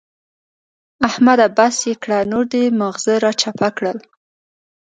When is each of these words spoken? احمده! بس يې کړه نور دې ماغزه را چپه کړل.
احمده! 1.07 1.47
بس 1.57 1.75
يې 1.89 1.95
کړه 2.03 2.19
نور 2.31 2.45
دې 2.53 2.63
ماغزه 2.79 3.13
را 3.23 3.31
چپه 3.41 3.69
کړل. 3.77 3.97